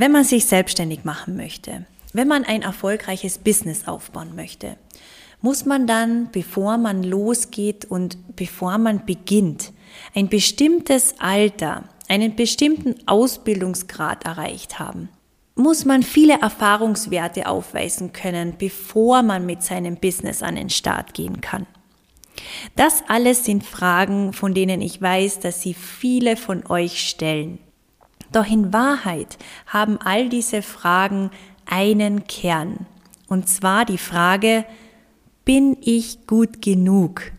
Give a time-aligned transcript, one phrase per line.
[0.00, 4.76] Wenn man sich selbstständig machen möchte, wenn man ein erfolgreiches Business aufbauen möchte,
[5.40, 9.72] muss man dann, bevor man losgeht und bevor man beginnt,
[10.14, 15.08] ein bestimmtes Alter, einen bestimmten Ausbildungsgrad erreicht haben.
[15.56, 21.40] Muss man viele Erfahrungswerte aufweisen können, bevor man mit seinem Business an den Start gehen
[21.40, 21.66] kann.
[22.76, 27.58] Das alles sind Fragen, von denen ich weiß, dass sie viele von euch stellen.
[28.32, 31.30] Doch in Wahrheit haben all diese Fragen
[31.66, 32.86] einen Kern.
[33.28, 34.64] Und zwar die Frage,
[35.44, 37.32] bin ich gut genug?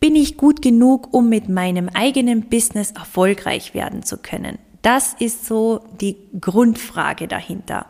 [0.00, 4.58] Bin ich gut genug, um mit meinem eigenen Business erfolgreich werden zu können?
[4.82, 7.86] Das ist so die Grundfrage dahinter.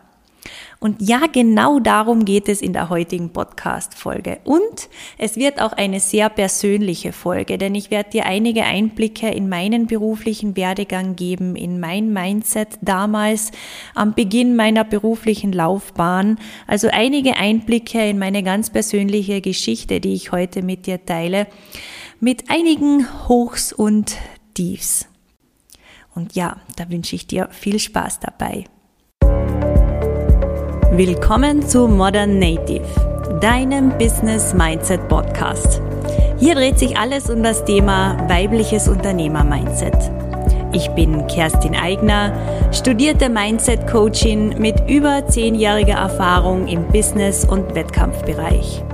[0.79, 4.39] Und ja, genau darum geht es in der heutigen Podcast-Folge.
[4.45, 9.49] Und es wird auch eine sehr persönliche Folge, denn ich werde dir einige Einblicke in
[9.51, 13.53] meinen beruflichen Werdegang geben, in mein Mindset damals
[13.95, 16.39] am Beginn meiner beruflichen Laufbahn.
[16.67, 21.47] Also einige Einblicke in meine ganz persönliche Geschichte, die ich heute mit dir teile,
[22.21, 24.17] mit einigen Hochs und
[24.55, 25.07] Tiefs.
[26.15, 28.65] Und ja, da wünsche ich dir viel Spaß dabei.
[31.03, 32.85] Willkommen zu Modern Native,
[33.41, 35.81] deinem Business Mindset Podcast.
[36.39, 39.97] Hier dreht sich alles um das Thema weibliches Unternehmer-Mindset.
[40.75, 42.35] Ich bin Kerstin Eigner,
[42.73, 48.85] studierte Mindset-Coachin mit über zehnjähriger Erfahrung im Business- und Wettkampfbereich.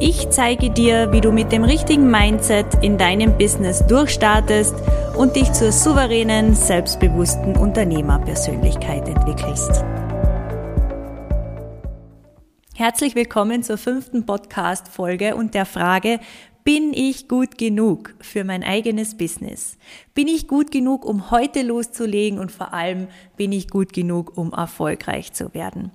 [0.00, 4.74] Ich zeige dir, wie du mit dem richtigen Mindset in deinem Business durchstartest
[5.16, 9.82] und dich zur souveränen, selbstbewussten Unternehmerpersönlichkeit entwickelst.
[12.78, 16.20] Herzlich willkommen zur fünften Podcast-Folge und der Frage,
[16.62, 19.76] bin ich gut genug für mein eigenes Business?
[20.14, 24.52] Bin ich gut genug, um heute loszulegen und vor allem bin ich gut genug, um
[24.52, 25.90] erfolgreich zu werden?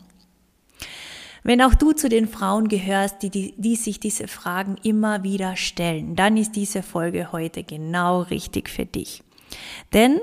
[1.44, 5.56] Wenn auch du zu den Frauen gehörst, die, die, die sich diese Fragen immer wieder
[5.56, 9.24] stellen, dann ist diese Folge heute genau richtig für dich.
[9.94, 10.20] Denn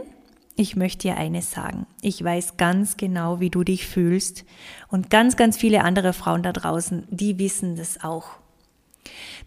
[0.61, 1.87] ich möchte dir eines sagen.
[2.03, 4.45] Ich weiß ganz genau, wie du dich fühlst.
[4.89, 8.29] Und ganz, ganz viele andere Frauen da draußen, die wissen das auch.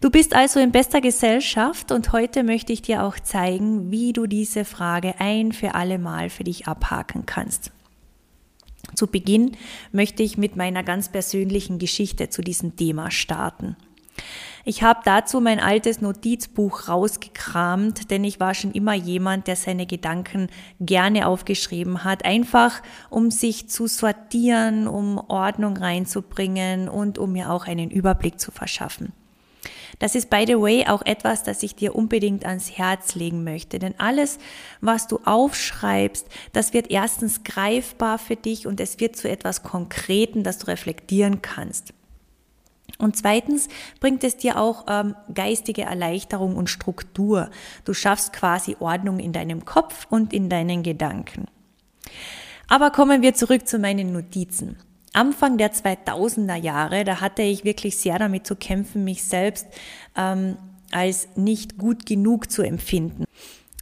[0.00, 4.26] Du bist also in bester Gesellschaft und heute möchte ich dir auch zeigen, wie du
[4.26, 7.70] diese Frage ein für alle Mal für dich abhaken kannst.
[8.94, 9.52] Zu Beginn
[9.92, 13.76] möchte ich mit meiner ganz persönlichen Geschichte zu diesem Thema starten.
[14.66, 19.86] Ich habe dazu mein altes Notizbuch rausgekramt, denn ich war schon immer jemand, der seine
[19.86, 20.48] Gedanken
[20.80, 27.66] gerne aufgeschrieben hat, einfach um sich zu sortieren, um Ordnung reinzubringen und um mir auch
[27.66, 29.12] einen Überblick zu verschaffen.
[29.98, 33.78] Das ist, by the way, auch etwas, das ich dir unbedingt ans Herz legen möchte.
[33.78, 34.38] Denn alles,
[34.80, 40.42] was du aufschreibst, das wird erstens greifbar für dich und es wird zu etwas Konkreten,
[40.42, 41.92] das du reflektieren kannst.
[42.98, 43.68] Und zweitens
[44.00, 47.50] bringt es dir auch ähm, geistige Erleichterung und Struktur.
[47.84, 51.46] Du schaffst quasi Ordnung in deinem Kopf und in deinen Gedanken.
[52.68, 54.76] Aber kommen wir zurück zu meinen Notizen.
[55.12, 59.66] Anfang der 2000er Jahre, da hatte ich wirklich sehr damit zu kämpfen, mich selbst
[60.16, 60.56] ähm,
[60.90, 63.24] als nicht gut genug zu empfinden.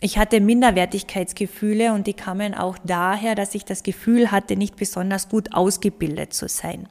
[0.00, 5.28] Ich hatte Minderwertigkeitsgefühle und die kamen auch daher, dass ich das Gefühl hatte, nicht besonders
[5.28, 6.88] gut ausgebildet zu sein.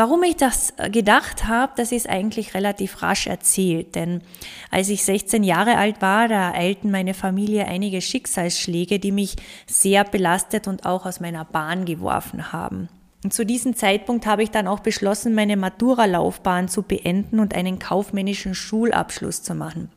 [0.00, 4.22] Warum ich das äh, gedacht habe, das ist eigentlich relativ rasch erzählt, denn
[4.70, 10.04] als ich 16 Jahre alt war, da eilten meine Familie einige Schicksalsschläge, die mich sehr
[10.04, 12.88] belastet und auch aus meiner Bahn geworfen haben.
[13.24, 17.78] Und zu diesem Zeitpunkt habe ich dann auch beschlossen, meine Matura-Laufbahn zu beenden und einen
[17.78, 19.90] kaufmännischen Schulabschluss zu machen.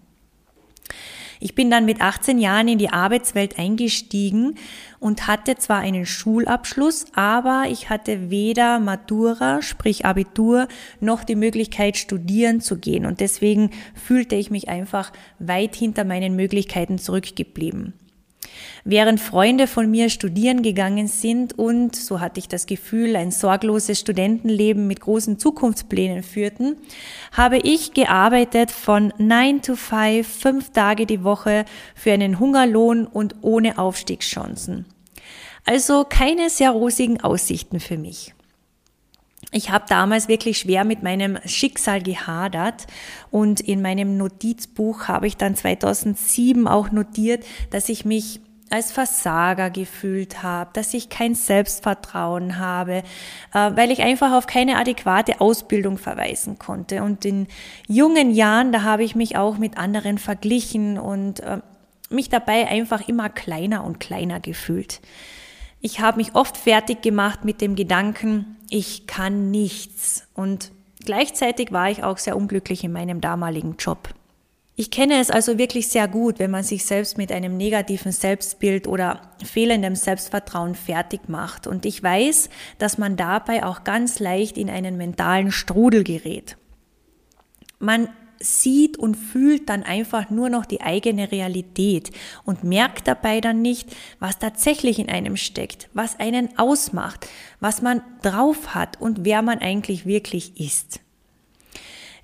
[1.44, 4.56] Ich bin dann mit 18 Jahren in die Arbeitswelt eingestiegen
[5.02, 10.70] und hatte zwar einen Schulabschluss, aber ich hatte weder Matura, sprich Abitur,
[11.02, 13.06] noch die Möglichkeit, studieren zu gehen.
[13.06, 17.92] Und deswegen fühlte ich mich einfach weit hinter meinen Möglichkeiten zurückgeblieben.
[18.84, 24.00] Während Freunde von mir studieren gegangen sind und, so hatte ich das Gefühl, ein sorgloses
[24.00, 26.76] Studentenleben mit großen Zukunftsplänen führten,
[27.32, 33.36] habe ich gearbeitet von 9 to 5, fünf Tage die Woche für einen Hungerlohn und
[33.42, 34.86] ohne Aufstiegschancen.
[35.66, 38.34] Also keine sehr rosigen Aussichten für mich.
[39.54, 42.88] Ich habe damals wirklich schwer mit meinem Schicksal gehadert
[43.30, 48.42] und in meinem Notizbuch habe ich dann 2007 auch notiert, dass ich mich
[48.72, 53.04] als Versager gefühlt habe, dass ich kein Selbstvertrauen habe,
[53.54, 57.04] äh, weil ich einfach auf keine adäquate Ausbildung verweisen konnte.
[57.04, 57.46] Und in
[57.88, 61.60] jungen Jahren, da habe ich mich auch mit anderen verglichen und äh,
[62.10, 65.02] mich dabei einfach immer kleiner und kleiner gefühlt.
[65.86, 70.26] Ich habe mich oft fertig gemacht mit dem Gedanken, ich kann nichts.
[70.34, 70.72] Und
[71.04, 74.08] gleichzeitig war ich auch sehr unglücklich in meinem damaligen Job.
[74.78, 78.88] Ich kenne es also wirklich sehr gut, wenn man sich selbst mit einem negativen Selbstbild
[78.88, 81.68] oder fehlendem Selbstvertrauen fertig macht.
[81.68, 86.56] Und ich weiß, dass man dabei auch ganz leicht in einen mentalen Strudel gerät.
[87.80, 88.08] Man
[88.44, 92.12] sieht und fühlt dann einfach nur noch die eigene Realität
[92.44, 97.28] und merkt dabei dann nicht, was tatsächlich in einem steckt, was einen ausmacht,
[97.60, 101.00] was man drauf hat und wer man eigentlich wirklich ist.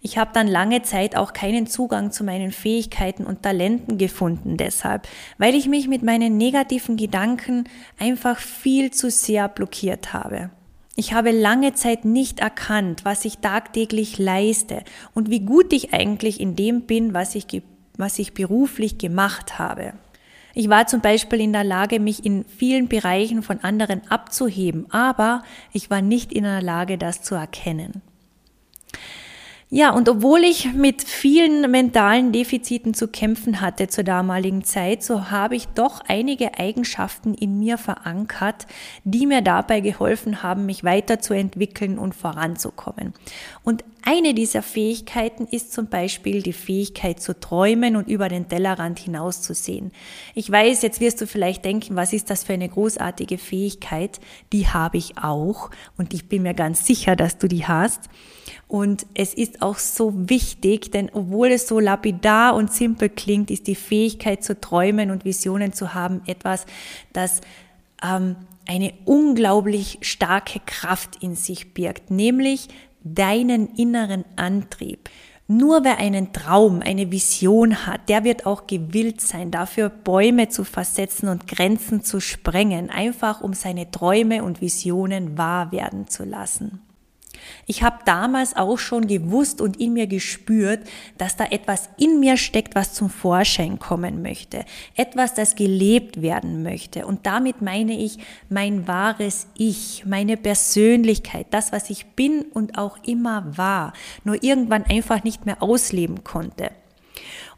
[0.01, 5.07] Ich habe dann lange Zeit auch keinen Zugang zu meinen Fähigkeiten und Talenten gefunden deshalb,
[5.37, 7.65] weil ich mich mit meinen negativen Gedanken
[7.97, 10.51] einfach viel zu sehr blockiert habe.
[10.99, 16.41] Ich habe lange Zeit nicht erkannt, was ich tagtäglich leiste und wie gut ich eigentlich
[16.41, 17.45] in dem bin, was ich,
[17.95, 19.93] was ich beruflich gemacht habe.
[20.53, 25.43] Ich war zum Beispiel in der Lage, mich in vielen Bereichen von anderen abzuheben, aber
[25.71, 28.01] ich war nicht in der Lage, das zu erkennen.
[29.71, 35.29] Ja, und obwohl ich mit vielen mentalen Defiziten zu kämpfen hatte zur damaligen Zeit, so
[35.29, 38.65] habe ich doch einige Eigenschaften in mir verankert,
[39.03, 43.13] die mir dabei geholfen haben, mich weiterzuentwickeln und voranzukommen.
[43.63, 48.97] Und eine dieser Fähigkeiten ist zum Beispiel die Fähigkeit zu träumen und über den Tellerrand
[48.97, 49.91] hinauszusehen.
[50.33, 54.19] Ich weiß, jetzt wirst du vielleicht denken, was ist das für eine großartige Fähigkeit?
[54.51, 58.09] Die habe ich auch und ich bin mir ganz sicher, dass du die hast.
[58.69, 63.65] Und es ist auch so wichtig, denn obwohl es so lapidar und simpel klingt, ist
[63.65, 66.67] die Fähigkeit zu träumen und Visionen zu haben etwas,
[67.11, 67.41] das
[68.03, 68.35] ähm,
[68.67, 72.67] eine unglaublich starke Kraft in sich birgt, nämlich
[73.03, 75.09] deinen inneren Antrieb.
[75.47, 80.63] Nur wer einen Traum, eine Vision hat, der wird auch gewillt sein, dafür Bäume zu
[80.63, 86.81] versetzen und Grenzen zu sprengen, einfach um seine Träume und Visionen wahr werden zu lassen.
[87.65, 90.81] Ich habe damals auch schon gewusst und in mir gespürt,
[91.17, 94.65] dass da etwas in mir steckt, was zum Vorschein kommen möchte.
[94.95, 97.05] Etwas, das gelebt werden möchte.
[97.05, 98.17] Und damit meine ich
[98.49, 103.93] mein wahres Ich, meine Persönlichkeit, das, was ich bin und auch immer war,
[104.23, 106.71] nur irgendwann einfach nicht mehr ausleben konnte.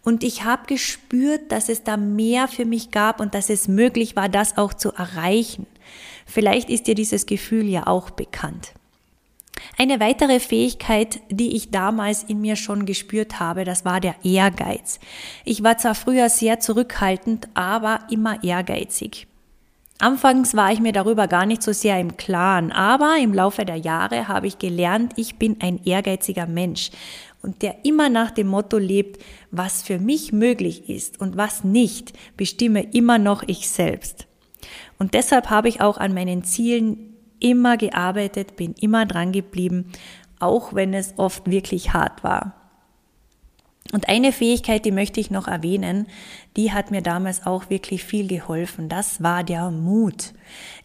[0.04, 4.16] Und ich habe gespürt, dass es da mehr für mich gab und dass es möglich
[4.16, 5.68] war, das auch zu erreichen.
[6.26, 8.74] Vielleicht ist dir dieses Gefühl ja auch bekannt.
[9.78, 15.00] Eine weitere Fähigkeit, die ich damals in mir schon gespürt habe, das war der Ehrgeiz.
[15.46, 19.28] Ich war zwar früher sehr zurückhaltend, aber immer ehrgeizig.
[20.00, 23.76] Anfangs war ich mir darüber gar nicht so sehr im Klaren, aber im Laufe der
[23.76, 26.90] Jahre habe ich gelernt, ich bin ein ehrgeiziger Mensch
[27.44, 32.14] und der immer nach dem Motto lebt, was für mich möglich ist und was nicht,
[32.36, 34.26] bestimme immer noch ich selbst.
[34.98, 37.11] Und deshalb habe ich auch an meinen Zielen
[37.42, 39.92] immer gearbeitet, bin immer dran geblieben,
[40.40, 42.61] auch wenn es oft wirklich hart war.
[43.92, 46.08] Und eine Fähigkeit, die möchte ich noch erwähnen,
[46.56, 48.88] die hat mir damals auch wirklich viel geholfen.
[48.88, 50.34] Das war der Mut.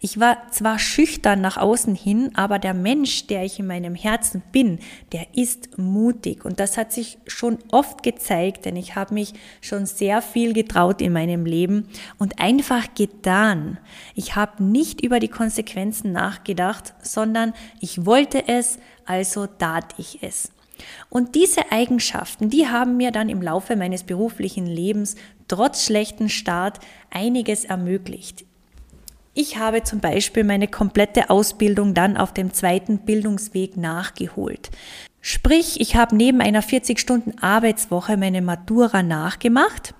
[0.00, 4.42] Ich war zwar schüchtern nach außen hin, aber der Mensch, der ich in meinem Herzen
[4.50, 4.80] bin,
[5.12, 6.44] der ist mutig.
[6.44, 11.00] Und das hat sich schon oft gezeigt, denn ich habe mich schon sehr viel getraut
[11.00, 11.88] in meinem Leben
[12.18, 13.78] und einfach getan.
[14.16, 20.50] Ich habe nicht über die Konsequenzen nachgedacht, sondern ich wollte es, also tat ich es.
[21.08, 25.16] Und diese Eigenschaften, die haben mir dann im Laufe meines beruflichen Lebens
[25.48, 26.80] trotz schlechten Start
[27.10, 28.44] einiges ermöglicht.
[29.38, 34.70] Ich habe zum Beispiel meine komplette Ausbildung dann auf dem zweiten Bildungsweg nachgeholt.
[35.20, 39.92] Sprich, ich habe neben einer 40-Stunden-Arbeitswoche meine Matura nachgemacht.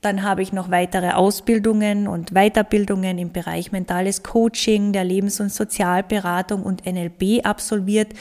[0.00, 5.52] Dann habe ich noch weitere Ausbildungen und Weiterbildungen im Bereich mentales Coaching, der Lebens- und
[5.52, 8.12] Sozialberatung und NLB absolviert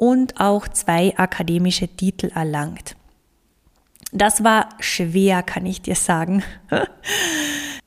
[0.00, 2.96] und auch zwei akademische Titel erlangt.
[4.12, 6.42] Das war schwer, kann ich dir sagen.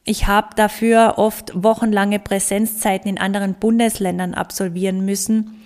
[0.06, 5.64] Ich habe dafür oft wochenlange Präsenzzeiten in anderen Bundesländern absolvieren müssen,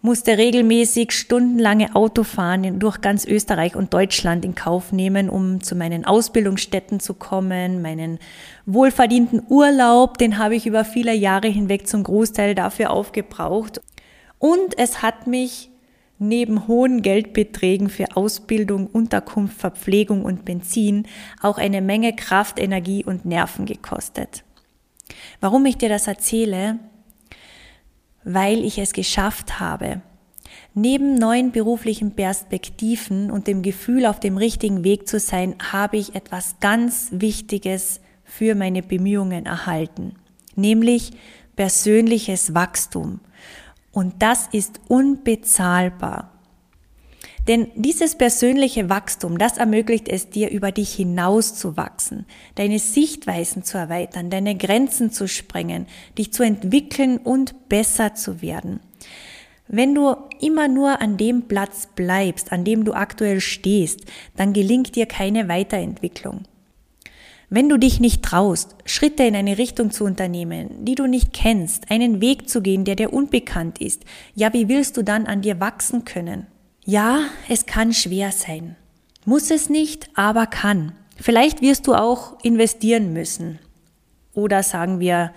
[0.00, 6.06] musste regelmäßig stundenlange Autofahren durch ganz Österreich und Deutschland in Kauf nehmen, um zu meinen
[6.06, 7.82] Ausbildungsstätten zu kommen.
[7.82, 8.18] Meinen
[8.64, 13.82] wohlverdienten Urlaub, den habe ich über viele Jahre hinweg zum Großteil dafür aufgebraucht.
[14.40, 15.70] Und es hat mich
[16.18, 21.06] neben hohen Geldbeträgen für Ausbildung, Unterkunft, Verpflegung und Benzin
[21.40, 24.42] auch eine Menge Kraft, Energie und Nerven gekostet.
[25.40, 26.80] Warum ich dir das erzähle?
[28.24, 30.02] Weil ich es geschafft habe,
[30.74, 36.14] Neben neuen beruflichen Perspektiven und dem Gefühl, auf dem richtigen Weg zu sein, habe ich
[36.14, 40.14] etwas ganz Wichtiges für meine Bemühungen erhalten,
[40.54, 41.10] nämlich
[41.56, 43.20] persönliches Wachstum.
[43.92, 46.30] Und das ist unbezahlbar.
[47.48, 53.64] Denn dieses persönliche Wachstum, das ermöglicht es dir, über dich hinaus zu wachsen, deine Sichtweisen
[53.64, 55.86] zu erweitern, deine Grenzen zu sprengen,
[56.18, 58.80] dich zu entwickeln und besser zu werden.
[59.66, 64.00] Wenn du immer nur an dem Platz bleibst, an dem du aktuell stehst,
[64.36, 66.42] dann gelingt dir keine Weiterentwicklung.
[67.52, 71.90] Wenn du dich nicht traust, Schritte in eine Richtung zu unternehmen, die du nicht kennst,
[71.90, 74.04] einen Weg zu gehen, der dir unbekannt ist,
[74.36, 76.46] ja, wie willst du dann an dir wachsen können?
[76.84, 78.76] Ja, es kann schwer sein.
[79.24, 80.92] Muss es nicht, aber kann.
[81.16, 83.58] Vielleicht wirst du auch investieren müssen.
[84.32, 85.32] Oder sagen wir,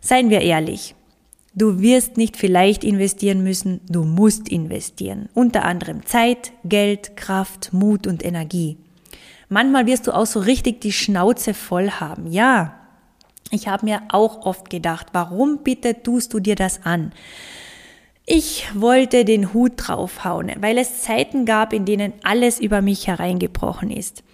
[0.00, 0.94] seien wir ehrlich,
[1.56, 5.28] du wirst nicht vielleicht investieren müssen, du musst investieren.
[5.34, 8.78] Unter anderem Zeit, Geld, Kraft, Mut und Energie.
[9.48, 12.26] Manchmal wirst du auch so richtig die Schnauze voll haben.
[12.26, 12.74] Ja,
[13.50, 17.12] ich habe mir auch oft gedacht, warum bitte tust du dir das an?
[18.24, 23.90] Ich wollte den Hut draufhauen, weil es Zeiten gab, in denen alles über mich hereingebrochen
[23.92, 24.24] ist.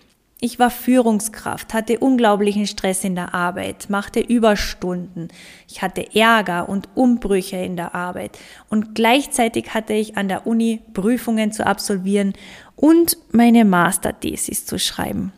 [0.45, 5.29] Ich war Führungskraft, hatte unglaublichen Stress in der Arbeit, machte Überstunden,
[5.69, 10.81] ich hatte Ärger und Umbrüche in der Arbeit und gleichzeitig hatte ich an der Uni
[10.95, 12.33] Prüfungen zu absolvieren
[12.77, 15.33] und meine Masterthesis zu schreiben.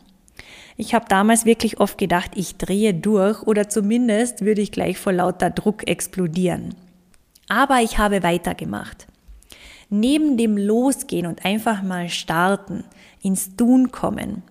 [0.77, 5.13] Ich habe damals wirklich oft gedacht, ich drehe durch oder zumindest würde ich gleich vor
[5.13, 6.75] lauter Druck explodieren.
[7.47, 9.07] Aber ich habe weitergemacht.
[9.89, 12.83] Neben dem Losgehen und einfach mal starten,
[13.21, 14.43] ins Tun kommen,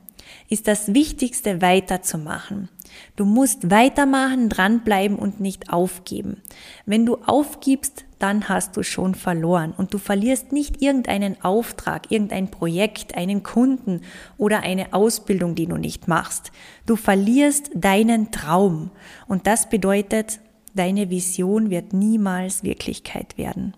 [0.49, 2.69] ist das Wichtigste weiterzumachen.
[3.17, 6.41] Du musst weitermachen, dranbleiben und nicht aufgeben.
[6.87, 12.50] Wenn du aufgibst, dann hast du schon verloren und du verlierst nicht irgendeinen Auftrag, irgendein
[12.50, 14.00] Projekt, einen Kunden
[14.38, 16.50] oder eine Ausbildung, die du nicht machst.
[16.87, 18.90] Du verlierst deinen Traum
[19.28, 20.40] und das bedeutet,
[20.73, 23.75] deine Vision wird niemals Wirklichkeit werden.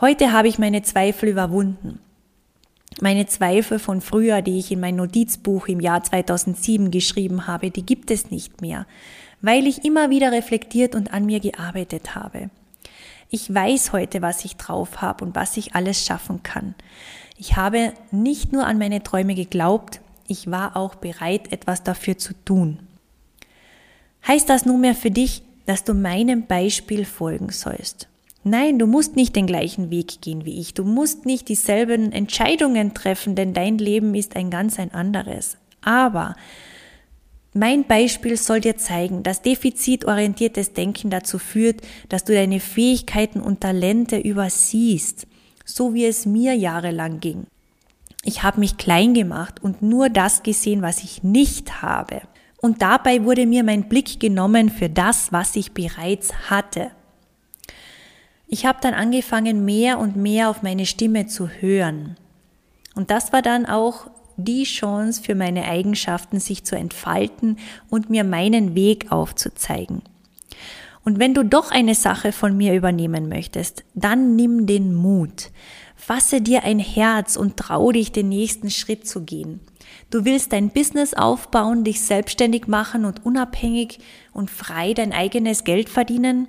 [0.00, 2.00] Heute habe ich meine Zweifel überwunden.
[3.00, 7.86] Meine Zweifel von früher, die ich in mein Notizbuch im Jahr 2007 geschrieben habe, die
[7.86, 8.88] gibt es nicht mehr,
[9.40, 12.50] weil ich immer wieder reflektiert und an mir gearbeitet habe.
[13.36, 16.74] Ich weiß heute, was ich drauf habe und was ich alles schaffen kann.
[17.36, 22.32] Ich habe nicht nur an meine Träume geglaubt, ich war auch bereit, etwas dafür zu
[22.46, 22.78] tun.
[24.26, 28.08] Heißt das nunmehr für dich, dass du meinem Beispiel folgen sollst?
[28.42, 30.72] Nein, du musst nicht den gleichen Weg gehen wie ich.
[30.72, 35.58] Du musst nicht dieselben Entscheidungen treffen, denn dein Leben ist ein ganz ein anderes.
[35.82, 36.36] Aber
[37.56, 43.60] mein Beispiel soll dir zeigen, dass defizitorientiertes Denken dazu führt, dass du deine Fähigkeiten und
[43.60, 45.26] Talente übersiehst,
[45.64, 47.46] so wie es mir jahrelang ging.
[48.24, 52.22] Ich habe mich klein gemacht und nur das gesehen, was ich nicht habe.
[52.60, 56.90] Und dabei wurde mir mein Blick genommen für das, was ich bereits hatte.
[58.48, 62.16] Ich habe dann angefangen, mehr und mehr auf meine Stimme zu hören.
[62.94, 67.58] Und das war dann auch die Chance für meine Eigenschaften, sich zu entfalten
[67.90, 70.02] und mir meinen Weg aufzuzeigen.
[71.04, 75.50] Und wenn du doch eine Sache von mir übernehmen möchtest, dann nimm den Mut.
[75.94, 79.60] Fasse dir ein Herz und trau dich, den nächsten Schritt zu gehen.
[80.10, 84.00] Du willst dein Business aufbauen, dich selbstständig machen und unabhängig
[84.32, 86.48] und frei dein eigenes Geld verdienen?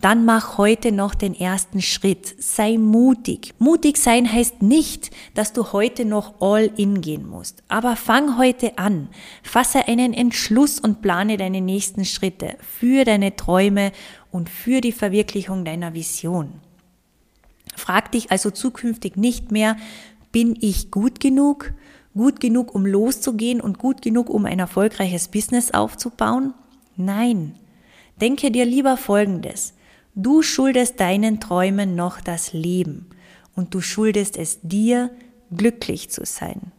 [0.00, 2.34] Dann mach heute noch den ersten Schritt.
[2.42, 3.52] Sei mutig.
[3.58, 7.62] Mutig sein heißt nicht, dass du heute noch all in gehen musst.
[7.68, 9.08] Aber fang heute an.
[9.42, 13.92] Fasse einen Entschluss und plane deine nächsten Schritte für deine Träume
[14.30, 16.54] und für die Verwirklichung deiner Vision.
[17.76, 19.76] Frag dich also zukünftig nicht mehr,
[20.32, 21.72] bin ich gut genug?
[22.14, 26.54] Gut genug, um loszugehen und gut genug, um ein erfolgreiches Business aufzubauen?
[26.96, 27.54] Nein.
[28.20, 29.74] Denke dir lieber Folgendes.
[30.22, 33.06] Du schuldest deinen Träumen noch das Leben
[33.56, 35.10] und du schuldest es dir,
[35.50, 36.72] glücklich zu sein.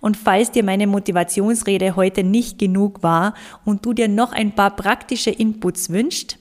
[0.00, 3.34] Und falls dir meine Motivationsrede heute nicht genug war
[3.64, 6.38] und du dir noch ein paar praktische Inputs wünschst,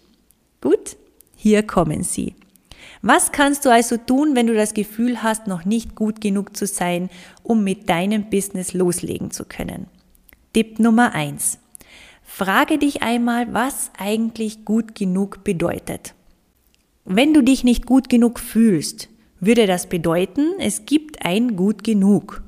[0.61, 0.97] gut,
[1.35, 2.35] hier kommen sie.
[3.01, 6.67] Was kannst du also tun, wenn du das Gefühl hast, noch nicht gut genug zu
[6.67, 7.09] sein,
[7.41, 9.87] um mit deinem Business loslegen zu können?
[10.53, 11.57] Tipp Nummer eins:
[12.29, 16.13] Frage dich einmal, was eigentlich gut genug bedeutet.
[17.03, 22.43] Wenn du dich nicht gut genug fühlst, würde das bedeuten, es gibt ein gut genug.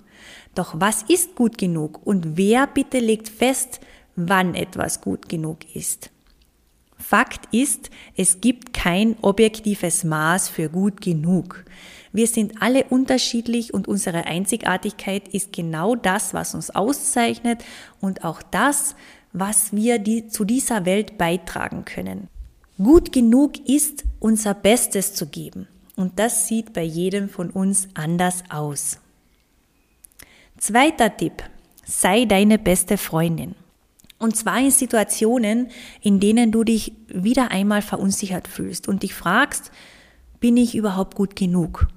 [0.54, 3.80] Doch was ist gut genug und wer bitte legt fest,
[4.16, 6.12] wann etwas gut genug ist?
[6.98, 11.64] Fakt ist, es gibt kein objektives Maß für gut genug.
[12.12, 17.64] Wir sind alle unterschiedlich und unsere Einzigartigkeit ist genau das, was uns auszeichnet
[18.02, 18.96] und auch das,
[19.34, 22.28] was wir die, zu dieser Welt beitragen können.
[22.78, 25.68] Gut genug ist, unser Bestes zu geben.
[25.96, 29.00] Und das sieht bei jedem von uns anders aus.
[30.58, 31.44] Zweiter Tipp.
[31.86, 33.56] Sei deine beste Freundin.
[34.18, 35.70] Und zwar in Situationen,
[36.02, 39.72] in denen du dich wieder einmal verunsichert fühlst und dich fragst,
[40.40, 41.88] bin ich überhaupt gut genug?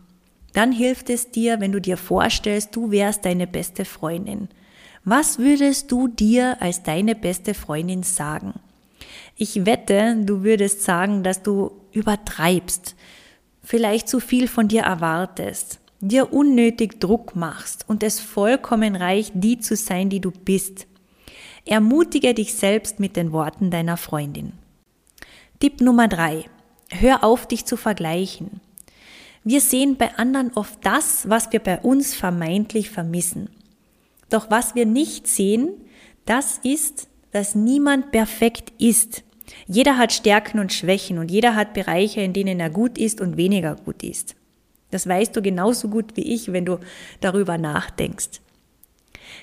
[0.53, 4.49] Dann hilft es dir, wenn du dir vorstellst, du wärst deine beste Freundin.
[5.05, 8.55] Was würdest du dir als deine beste Freundin sagen?
[9.37, 12.95] Ich wette, du würdest sagen, dass du übertreibst,
[13.65, 19.59] vielleicht zu viel von dir erwartest, dir unnötig Druck machst und es vollkommen reicht, die
[19.59, 20.87] zu sein, die du bist.
[21.65, 24.53] Ermutige dich selbst mit den Worten deiner Freundin.
[25.59, 26.45] Tipp Nummer drei:
[26.91, 28.61] Hör auf, dich zu vergleichen.
[29.43, 33.49] Wir sehen bei anderen oft das, was wir bei uns vermeintlich vermissen.
[34.33, 35.69] Doch was wir nicht sehen,
[36.25, 39.25] das ist, dass niemand perfekt ist.
[39.67, 43.37] Jeder hat Stärken und Schwächen und jeder hat Bereiche, in denen er gut ist und
[43.37, 44.35] weniger gut ist.
[44.91, 46.79] Das weißt du genauso gut wie ich, wenn du
[47.21, 48.41] darüber nachdenkst.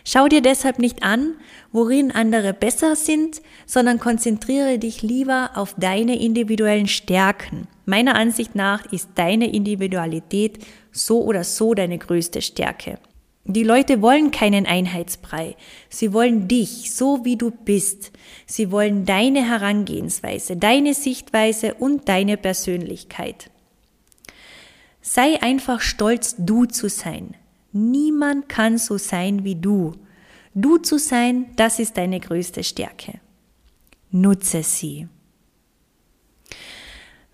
[0.05, 1.35] Schau dir deshalb nicht an,
[1.71, 7.67] worin andere besser sind, sondern konzentriere dich lieber auf deine individuellen Stärken.
[7.85, 12.97] Meiner Ansicht nach ist deine Individualität so oder so deine größte Stärke.
[13.51, 15.55] Die Leute wollen keinen Einheitsbrei.
[15.89, 18.11] Sie wollen dich, so wie du bist.
[18.45, 23.49] Sie wollen deine Herangehensweise, deine Sichtweise und deine Persönlichkeit.
[25.01, 27.33] Sei einfach stolz, du zu sein.
[27.71, 29.93] Niemand kann so sein wie du.
[30.53, 33.19] Du zu sein, das ist deine größte Stärke.
[34.11, 35.07] Nutze sie.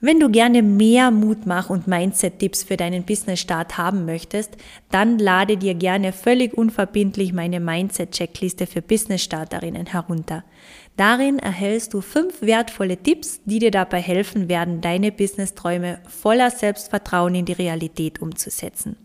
[0.05, 4.55] Wenn du gerne mehr Mutmach und Mindset-Tipps für deinen Business-Start haben möchtest,
[4.91, 10.43] dann lade dir gerne völlig unverbindlich meine Mindset-Checkliste für Business-Starterinnen herunter.
[10.95, 17.33] Darin erhältst du fünf wertvolle Tipps, die dir dabei helfen werden, deine Business-Träume voller Selbstvertrauen
[17.33, 18.97] in die Realität umzusetzen.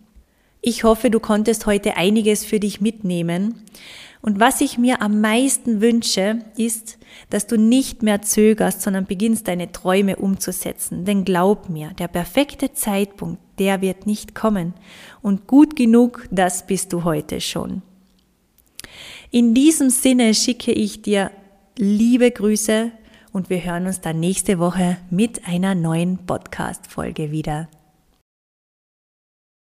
[0.62, 3.62] Ich hoffe, du konntest heute einiges für dich mitnehmen.
[4.22, 6.98] Und was ich mir am meisten wünsche, ist,
[7.30, 11.06] dass du nicht mehr zögerst, sondern beginnst deine Träume umzusetzen.
[11.06, 14.74] Denn glaub mir, der perfekte Zeitpunkt, der wird nicht kommen.
[15.22, 17.80] Und gut genug, das bist du heute schon.
[19.30, 21.30] In diesem Sinne schicke ich dir
[21.78, 22.92] liebe Grüße
[23.32, 27.68] und wir hören uns dann nächste Woche mit einer neuen Podcast-Folge wieder.